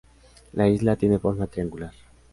[0.53, 1.93] La isla tiene forma triangular.